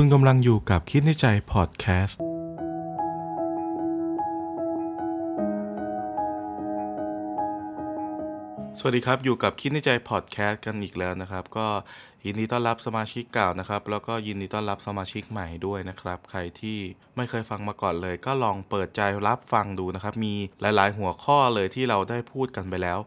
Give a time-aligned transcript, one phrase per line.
[0.00, 2.20] คุณกำลังอยู่กับคิดในใจพอดแคสต์
[8.78, 11.66] สวัสดีครับ อยู่กับคิดในใจพอดแคสต์กันอีกแล้วนะครับ ก็
[12.24, 16.78] ยินดีต้อนรับสมาชิกเก่านะครับ แล้วก็ยินดีต้อนรับสมาชิกใหม่ด้วยนะครับ ใครที่
[17.16, 22.98] ไม่เคยฟังมาก่อนเลย ก็ลองเปิดใจรับฟังดูนะครับ มีหลายๆ หัวข้อเลยที่เราได้พูดกันไปแล้ว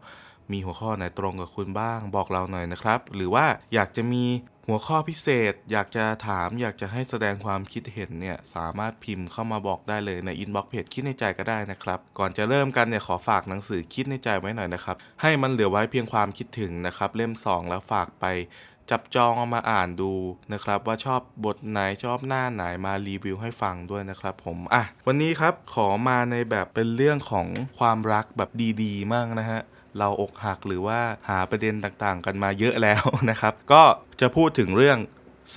[0.52, 4.24] มีหัวข้อไหนตรงกับคุณบ้าง บอกเราหน่อยนะครับ หรือว่าอยากจะมี
[4.68, 18.24] หัวข้อพิเศษอยากจะถามอยากจะให้แสดงความคิดเห็นเนี่ยสามารถพิมพ์เข้ามาบอกได้เลยใน inbox เพจคิดในใจก็ได้นะครับ ก่อนจะเริ่มกันเนี่ยขอฝากหนังสือคิดในใจไว้หน่อยนะครับ ให้มันเหลือไว้เพียงความคิดถึงนะครับ เล่ม 2 แล้วฝากไป
[18.90, 20.12] จับจองเอามาอ่านดู
[20.52, 27.46] นะครับ ว่าชอบบทไหนชอบหน้าไหนมารีวิวให้ฟังด้วยนะครับผมอะวันนี้ครับขอมาในแบบเป็นเรื่องของ
[27.78, 28.50] ความรักแบบ
[28.82, 29.60] ดีๆมากนะฮะ
[29.98, 33.82] เราอกหักหรือว่าหาประเด็นต่างๆ กันมาเยอะแล้วนะครับ ก็
[34.20, 34.98] จะพูดถึงเรื่อง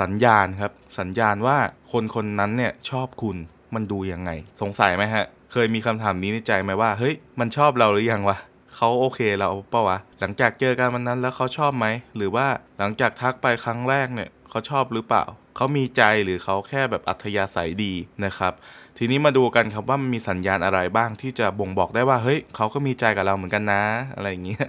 [0.01, 1.57] สัญญาณครับ สัญญาณว่า
[1.91, 3.37] คนคนนั้นเนี่ยชอบคุณ
[3.73, 4.31] มันดูยังไง
[4.61, 8.37] สงสัยไหมฮะ เคยมีคำถามนี้ในใจไหมว่า เฮ้ย มันชอบเราหรือยังวะ
[8.75, 15.23] เขาโอเคเราเปล่าวะ หลังจากเจอกันวันนั้นแล้วเขาชอบไหม หรือว่าหลังจากทักไปครั้งแรกเนี่ยเขาชอบหรือเปล่า
[15.55, 17.93] เขามีใจหรือเขาแค่แบบอัธยาศัยดี
[18.25, 18.53] นะครับ
[18.97, 23.83] ทีนี้มาดูกันครับว่ามันมีสัญญาณอะไรบ้างที่จะบ่งบอกได้ว่าเฮ้ยเขาก็มีใจกับเราเหมือนกันนะ
[24.15, 24.65] อะไรอย่างเงี้ย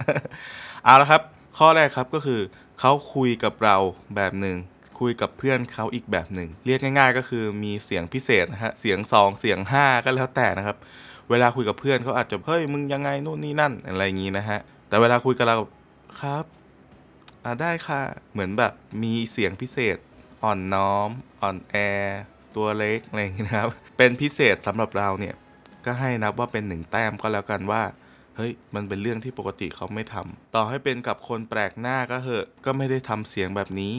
[0.83, 1.21] เอาละครับ
[1.57, 2.41] ข้อแรกครับก็คือ
[2.79, 3.77] เขาคุยกับเรา
[4.15, 4.57] แบบหนึ่ง
[4.99, 10.77] คุยกับเพื่อนเขาอีกแบบหนึ่ง เรียกง่าย ๆ ก็คือมีเสียงพิเศษนะฮะเสียง 2 เสียง 5 ก็แล้วแต่นะครับ
[11.29, 15.57] เวลาคุยกับเพื่อนเขาอาจจะเฮ้ยมึงยังไงนู่นนี่นั่นอะไรอย่างงี้นะฮะแต่เวลาคุยกับเรา
[16.21, 16.45] ครับ
[17.43, 18.01] อ่าได้ค่ะ
[18.31, 19.97] เหมือนแบบมีเสียงพิเศษ
[20.43, 21.09] อ่อนน้อม
[21.41, 21.75] อ่อนแอ
[22.55, 25.35] ตัวเล็กอะไรอย่างงี้นะครับ เป็นพิเศษสำหรับเราเนี่ย
[25.85, 27.83] ก็ให้นับว่าเป็นหนึ่งแต้มก็แล้วกันว่า
[28.35, 33.95] เฮ้ย มันเป็นเรื่องที่ปกติเขาไม่ทำต่อให้เป็นกับคนแปลกหน้าก็เหอะ ก็ไม่ได้ทำเสียงแบบนี้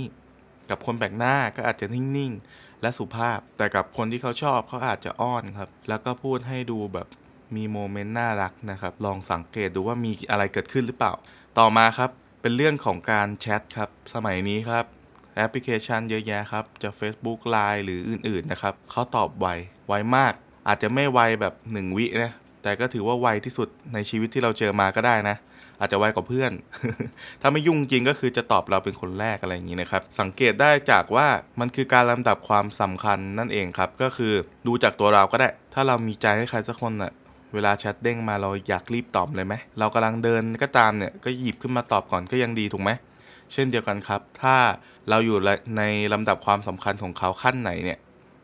[0.70, 7.08] กับคนแปลกหน้าก็อาจจะนิ่งๆ และสุภาพ แต่กับคนที่เขาชอบเขาอาจจะอ้อนครับ แล้วก็พูดให้ดูแบบ
[7.56, 11.12] มีโมเมนต์น่ารักนะครับ ลองสังเกตดูว่ามีอะไรเกิดขึ้นหรือเปล่า
[11.58, 12.10] ต่อมาครับ
[12.42, 14.84] เป็นเรื่องของการแชทครับ สมัยนี้ครับ
[15.38, 19.46] แอปพลิเคชันเยอะแยะครับจะ Facebook Line หรืออื่นๆนะครับเขาตอบไว
[19.88, 20.32] ไวมาก
[20.68, 22.32] อาจจะไม่ไวแบบ 1 วินะ
[22.62, 25.36] แต่ก็ถือว่าไวที่สุดในชีวิตที่เราเจอมาก็ได้นะ
[25.80, 26.52] อาจจะไวกว่าเพื่อน
[27.40, 31.26] ถ้าไม่ยุ่งจริงก็คือจะตอบเราเป็นคนแรกอะไรอย่างนี้นะครับ สังเกตได้จากว่า
[31.60, 34.34] มันคือการลำดับความสำคัญนั่นเองครับ ก็คือ
[34.66, 37.12] ดูจากตัวเราก็ได้ ถ้าเรามีใจให้ใครสักคนน่ะ
[37.54, 42.90] เวลาแชทเด้งมาเราอยากรีบตอบเลยไหมเรากำลังเดินก็ตามเนี่ยก็หยิบขึ้นมาตอบก่อนก็ยังดีถูกไหม
[43.52, 44.56] เช่นเดียวกันครับ ถ้า
[45.10, 45.38] เราอยู่
[45.78, 45.82] ใน
[46.12, 47.98] ลำดับความสำคัญของเขาขั้นไหนเนี่ย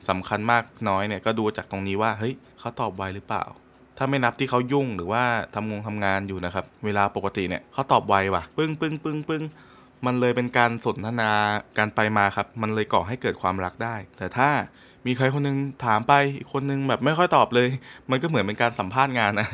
[0.09, 3.45] สำคัญมากน้อยเนี่ยก็ดูจากตรงนี้ว่าเฮ้ยเขาตอบไวหรือเปล่า
[3.99, 5.23] ถ้าไม่นับที่เขายุ่งหรือว่า
[5.55, 9.43] ทำงงทำงานอยู่นะครับ เวลาปกติเนี่ยเขาตอบไวว่ะปึ้งปึ้งปึ้งปึ้ง
[10.07, 11.31] มันเลยเป็นการสนทนา
[11.79, 14.49] การไปมาครับ มันเลยก่อให้เกิดความรักได้ แต่ถ้า
[15.07, 17.69] มีใครคนนึงถามไปอีกคนนึงแบบไม่ค่อยตอบเลย
[18.11, 19.49] มันก็เหมือนเป็นการสัมภาษณ์งานนะ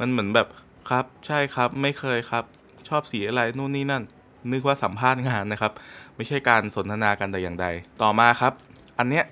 [0.00, 0.48] มันเหมือนแบบ
[0.90, 2.44] ครับ ใช่ครับ ไม่เคยครับ
[2.88, 4.02] ชอบสีอะไรนู่นนี่นั่น
[4.52, 5.72] นึกว่าสัมภาษณ์งานนะครับ
[6.16, 7.66] ไม่ใช่การสนทนากันแต่อย่างใด
[8.02, 8.52] ต่อมาครับ
[8.98, 9.24] อันเนี้ย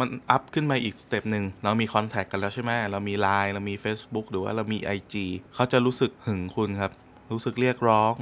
[0.00, 5.14] มัน up ขึ้นมาอีก step หนึ่งเรามี contact กันแล้วใช่ไหมเรามี Line เรามี Facebook หรือว่าเรามี IG
[5.54, 6.92] เขาจะรู้สึกหึงคุณครับ
[7.32, 8.12] รู้สึกเรียกร้อง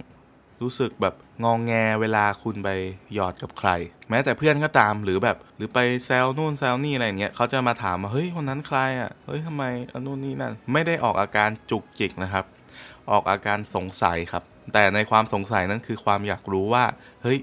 [0.63, 1.15] รู้สึกแบบ
[1.45, 2.69] งองแงเวลาคุณไป
[3.15, 3.71] หยอดกับใคร
[4.11, 12.45] แม้แต่เพื่อนก็ตามหรือแบบ หรือไปแซวนู่นแซวนี่อะไรอย่างเงี้ยเขาจะมาถามว่าเฮ้ยคนนั้นใครอะเฮ้ยทำไมอันนู่นนี่นั่นไม่ได้ออกอาการจุกจิกนะครับ
[13.11, 16.85] ออกอาการสงสัยครับ แต่ในความสงสัยนั้นคือความอยากรู้ว่า
[17.23, 17.39] เฮ้ย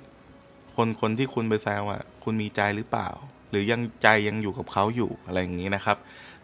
[0.76, 3.10] คนคนที่คุณไปแซวอะ คุณมีใจหรือเปล่า
[3.50, 5.98] หรือยังใจยังอยู่กับเขาอยู่อะไรอย่างนี้นะครับ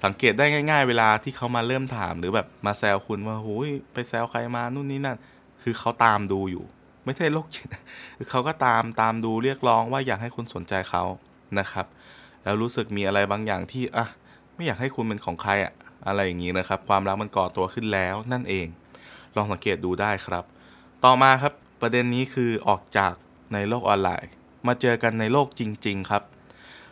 [0.03, 5.17] สังเกตได้ง่าย ๆ เวลาที่เขามาเริ่มถามหรือแบบมาแซวคุณว่าโอ้ยไปแซวใครมานู่นนี่นั่น
[5.63, 6.65] คือเขาตามดูอยู่
[7.05, 7.67] ไม่ใช่โรคจิต
[8.29, 11.03] เขาก็ตามตามดูเรียกร้องว่าอยากให้คุณสนใจเขา
[11.59, 11.85] นะครับ
[12.43, 14.05] แล้วรู้สึกมีอะไรบางอย่างที่อะ
[14.55, 15.73] ไม่อยากให้คุณเป็นของใครอะ
[16.07, 18.67] อะไรอย่างนี้นะครับ ความรักมันก่อตัวขึ้นแล้วนั่นเอง
[19.35, 20.43] ลองสังเกตดูได้ครับ
[21.03, 23.13] ต่อมาครับประเด็นนี้คือออกจาก
[23.53, 24.31] ในโลกออนไลน์
[24.67, 26.23] มาเจอกันในโลกจริง ๆ ครับ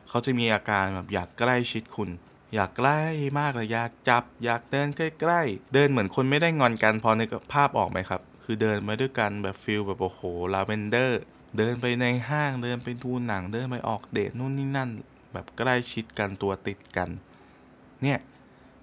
[0.09, 2.09] เขาจะมีอาการแบบอยากใกล้ชิดคุณ
[2.53, 3.02] อยากใกล้
[3.40, 7.22] มากเลยอยากจับ อยากเดินใกล้ๆ เดินเหมือนคนไม่ได้งอนกันพอใน
[7.53, 10.22] ภาพออกไหมครับ คือเดินไปด้วยกันแบบ feel แบบโอ้โห
[10.53, 11.22] ลาเวนเดอร์
[11.58, 14.90] เดินไปในห้างเดินไปดูหนังเดินไปออกเดทนู่นนี่นั่น
[15.34, 17.09] แบบใกล้ชิดกันตัวติดกัน
[18.02, 18.20] เนี่ย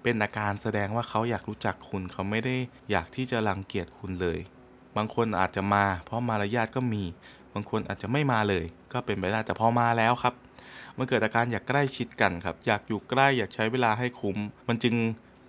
[0.03, 2.55] เป็นอาการแสดงว่าเขาอยากรู้จักคุณเขาไม่ได้
[2.91, 4.39] อยากที่จะรังเกียจคุณเลย
[4.97, 7.03] บางคนอาจจะมา เพราะมารยาทก็มี
[7.53, 10.33] บางคนอาจจะไม่มาเลย ก็เป็นไปได้แต่พอมาแล้วครับ
[10.97, 14.37] มันเกิดอาการอยากใกล้ชิดกันครับ อยากอยู่ใกล้อยากใช้เวลาให้คุ้ม
[14.67, 14.95] มันจึง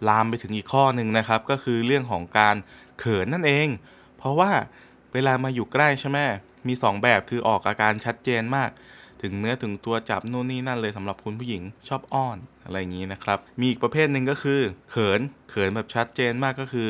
[0.08, 2.56] ลามไปถึงอีกข้อหนึ่งนะครับ ก็คือเรื่องของการ
[2.98, 3.68] เขินนั่นเอง
[4.18, 4.50] เพราะว่า
[5.12, 6.18] เวลามาอยู่ใกล้ใช่ไหม
[6.68, 8.70] มี 2 แบบคือออกอาการชัดเจนมาก
[9.22, 14.60] ถึงเนื้อถึงตัวจับนู่นนี่นั่นเลยสำหรับคุณผู้หญิงชอบอ้อนอะไรอย่างนี้นะครับ มีอีกประเภทหนึ่งก็คือ
[14.90, 15.20] เขิน
[15.50, 16.88] เขินแบบชัดเจนมากก็คือ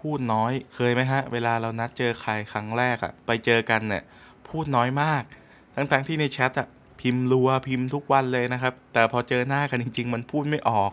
[0.00, 4.02] พูดน้อยเคยไหมฮะ เวลาเรานัดเจอใครครั้งแรกอะไปเจอกันเนี่ย
[4.48, 5.22] พูดน้อยมาก
[5.74, 6.68] ทั้งๆที่ในแชทอะ
[7.00, 10.92] พิมพ์รัวพิมพ์ทุกวันเลยนะครับ แต่พอเจอหน้ากันจริง ๆ มันพูดไม่ออก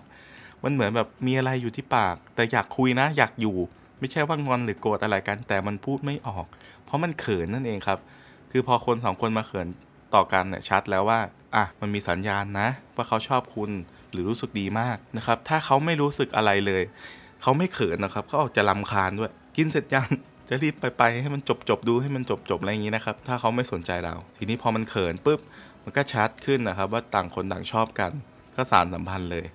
[0.64, 3.58] มันเหมือนแบบมีอะไรอยู่ที่ปาก แต่อยากคุยนะ อยากอยู่
[4.00, 6.46] ไม่ใช่ว่างอนหรือโกรธอะไรกัน แต่มันพูดไม่ออก
[6.86, 8.00] เพราะมันเขินนั่นเองครับ
[8.52, 9.68] คือพอคนสองคนมาเขิน
[10.16, 11.20] ต่อกันเนี่ยชัดแล้วว่า
[11.56, 13.72] อะมันมีสัญญาณนะ ว่าเขาชอบคุณ
[14.12, 16.84] หรือรู้สึกดีมากนะครับ ถ้าเขาไม่รู้สึกอะไรเลย
[17.42, 20.08] เขาไม่เขินนะครับเขาออกจะลำคาญด้วย กินเสร็จยัง
[20.50, 25.40] จะรีบไปไปให้มันจบจบดูให้มันจบจบอะไรอย่างนี้นะครับ ถ้าเขาไม่สนใจเรา ทีนี้พอมันเขินปุ๊บ
[25.84, 28.12] มันก็ชัดขึ้นนะครับ ว่าต่างคนต่างชอบกัน
[28.56, 29.46] ก็สารสัมพันธ์เลย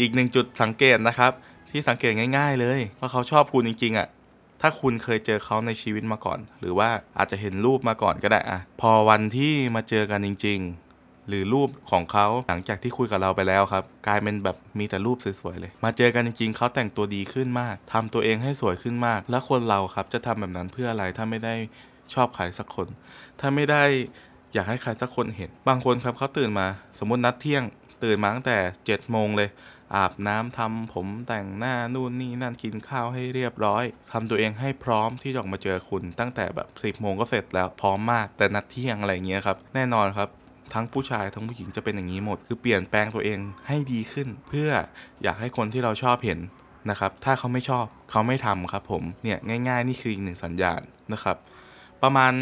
[0.00, 1.32] อีกหนึ่งจุดสังเกตนะครับ
[1.70, 4.08] ที่สังเกตง่าย ๆ เลยว่าเขาชอบคุณจริงๆอะ่ะ
[4.60, 21.54] ถ้าคุณเคยเจอเขาในชีวิตมาก่อน หรือว่าอาจจะเห็นรูปมาก่อนก็ได้อะพอวันที่มาเจอกันจริง ๆ หรือรูปของเขาหลังจากที่คุยกับเราไปแล้วครับ กลายเป็นแบบมีแต่รูปสวยๆเลย มาเจอกันจริง ๆเขาแต่งตัวดีขึ้นมากทำตัวเองให้สวยขึ้นมาก แล้วคนเราครับจะทำแบบนั้นเพื่ออะไรถ้าไม่ได้
[22.14, 22.88] ชอบใครสักคน
[23.40, 23.82] ถ้าไม่ได้
[24.54, 26.66] อยากให้ใครสักคนเห็น บางคนครับเขาตื่นมา
[26.98, 27.64] สมมตินัดเที่ยง
[28.04, 29.48] ตื่นมาตั้งแต่7จ็ดโมงเลย
[29.94, 40.28] อาบน้ำทำผมแต่งหน้านู่นนี่นั่นกินข้าวให้เรียบร้อยทำตัวเองให้พร้อมที่จะออกมาเจอคุณ ตั้งแต่แบบ 10บโมงก็เสร็จแล้วพร้อมมาก แต่นัดเที่ยงอะไรเงี้ยครับ แน่นอนครับ
[40.74, 43.38] ทั้งผู้ชายทั้งผู้หญิงจะเป็นอย่างนี้หมด คือเปลี่ยนแปลงตัวเอง
[43.68, 44.70] ให้ดีขึ้น เพื่อ
[45.22, 46.38] อยากให้คนที่เราชอบเห็น
[46.90, 49.38] นะครับ ถ้าเขาไม่ชอบเขาไม่ทำครับผม เนี่ย
[49.68, 50.80] ง่าย ๆ นี่คืออีกหนึ่งสัญญาณ
[51.12, 51.36] นะครับ
[52.02, 52.32] ประมาณ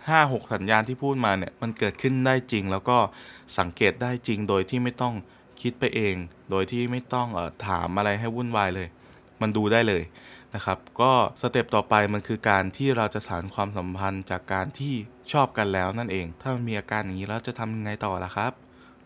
[0.00, 2.98] 5-6 สัญญาณที่พูดมาเนี่ยมันเกิดขึ้นได้จริง แล้วก็
[3.58, 5.14] สังเกตได้จริงโดยที่ไม่ต้อง
[5.64, 6.14] คิดไปเอง
[6.50, 8.88] โดยที่ไม่ต้องอถามอะไรให้วุ่นวายเลย
[9.40, 10.02] มันดูได้เลย
[10.54, 14.94] นะครับ ก็สเต็ปต่อไปมันคือการที่เราจะสารความสัมพันธ์จากการที่
[15.32, 18.52] ชอบกันแล้วนั่นเอง ถ้ามันมีอาการอย่างนี้แล้วจะทำยังไงต่อล่ะครับ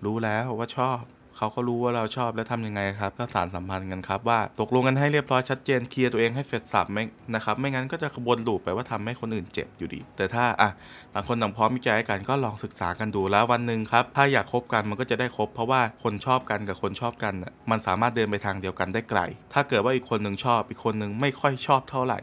[0.05, 1.01] รู้แล้วว่าชอบ
[1.39, 7.05] เขาก็รู้ว่าเราชอบแล้วทำยังไงครับก็สารสัมพันธ์กันครับว่าตกลงกันให้เรียบร้อยชัดเจนเคลียร์ตัวเองให้เสร็จสับไม่
[7.35, 10.71] นะครับไม่งั้นก็จะขบวนลูปไปว่าทำให้คนอื่นเจ็บอยู่ดี แต่ถ้าอะ
[11.13, 19.21] ต่างคนต่างพร้อมมีใจกันก็ลองศึกษากันดูแล้ววันหนึ่งครับถ้าอยากคบกันมันก็จะได้คบ เพราะว่าคนชอบกันกับคนชอบกันน่ะมันสามารถเดินไปทางเดียวกันได้ไกล
[19.53, 22.21] ถ้าเกิดว่าอีกคนหนึ่งชอบ อีกคนหนึ่งไม่ค่อยชอบเท่าไหร่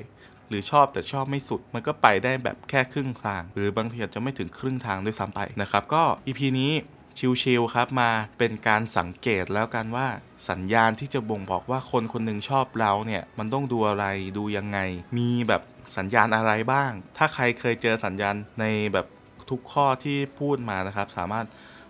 [0.50, 6.72] หรือชอบแต่ชอบไม่สุดมันก็ไปได้แบบแค่ครึ่งทาง หรือบางทีอาจจะไม่ถึงครึ่งทางด้วยซ้ำไปนะครับก็ EP นี้
[7.20, 10.08] ชิลๆครับมาเป็นการสังเกตแล้วกันว่า
[10.50, 14.06] สัญญาณที่จะบ่งบอกว่าคนคนหนึ่งชอบเราเนี่ย มันต้องดูอะไร
[14.38, 14.80] ดูยังไง
[15.18, 15.62] มีแบบ
[15.98, 19.08] สัญญาณอะไรบ้าง ถ้าใครเคยเจอสัญญาณในแบบ
[19.50, 21.46] ทุกข้อที่พูดมานะครับ สามารถ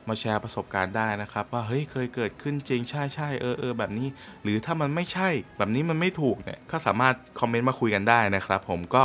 [0.10, 4.08] มาแชร์ประสบการณ์ได้นะครับ ว่าเฮ้ยเคยเกิดขึ้นจริงใช่ใช่เออเออแบบนี้
[4.44, 9.04] หรือถ้ามันไม่ใช่ แบบนี้มันไม่ถูกเนี่ยก็สามารถคอมเมนต์มาคุยกันได้นะครับ ผมก็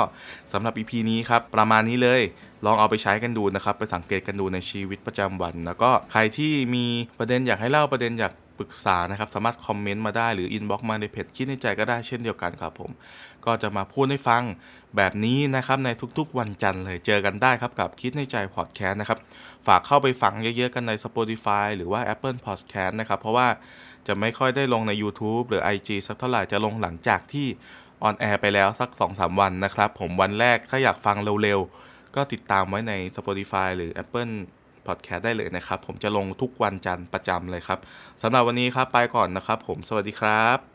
[0.52, 2.22] สำหรับ EP นี้ครับประมาณนี้เลย
[2.66, 6.84] ลองเอาไปใช้กันดูนะครับ ไปสังเกตกันดูในชีวิตประจำวัน แล้วก็ใครที่มี
[7.18, 12.90] ประเด็นอยากให้เล่าประเด็นอยาก ปรึกษานะครับ สามารถ comment มาได้หรือ inbox มาในเพจคิดในใจก็ได้เช่นเดียวกันครับผม
[13.44, 14.42] ก็จะมาพูดให้ฟัง
[14.96, 19.18] แบบนี้นะครับในทุกๆวันจันทร์เลยเจอกันได้ครับกับคิดในใจพอดแคสต์นะครับ
[19.66, 23.48] ฝากเข้าไปฟังเยอะๆกันใน Spotify หรือว่า Apple Podcast นะครับ เพราะว่า
[24.06, 27.46] จะไม่ค่อยได้ลงใน YouTube หรือ IG สักเท่าไหร่จะลงหลังจากที่
[28.02, 34.34] on air ไปแล้วสัก 2-3 วันนะครับ ผมวันแรกถ้าอยากฟังเร็วๆ ก็ติดตามไว้ใน Spotify หรือ Apple
[34.90, 37.78] Podcast ได้เลยนะครับ ผมจะลงทุกวันจันทร์ประจำเลยครับ
[38.22, 40.69] สำหรับวันนี้ครับไปก่อนนะครับ ผมสวัสดีครับ